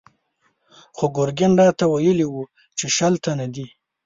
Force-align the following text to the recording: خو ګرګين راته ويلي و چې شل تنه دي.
خو 0.95 1.05
ګرګين 1.17 1.51
راته 1.61 1.85
ويلي 1.89 2.25
و 2.29 2.35
چې 2.77 2.85
شل 2.95 3.13
تنه 3.23 3.47
دي. 3.53 3.67